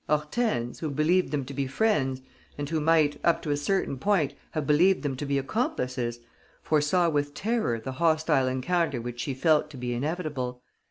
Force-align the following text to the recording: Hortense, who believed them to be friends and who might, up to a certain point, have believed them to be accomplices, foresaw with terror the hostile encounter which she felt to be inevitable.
Hortense, 0.09 0.79
who 0.79 0.89
believed 0.89 1.29
them 1.29 1.45
to 1.45 1.53
be 1.53 1.67
friends 1.67 2.23
and 2.57 2.67
who 2.67 2.81
might, 2.81 3.19
up 3.23 3.39
to 3.43 3.51
a 3.51 3.55
certain 3.55 3.99
point, 3.99 4.33
have 4.49 4.65
believed 4.65 5.03
them 5.03 5.15
to 5.17 5.27
be 5.27 5.37
accomplices, 5.37 6.21
foresaw 6.63 7.07
with 7.09 7.35
terror 7.35 7.79
the 7.79 7.91
hostile 7.91 8.47
encounter 8.47 8.99
which 8.99 9.19
she 9.19 9.35
felt 9.35 9.69
to 9.69 9.77
be 9.77 9.93
inevitable. 9.93 10.63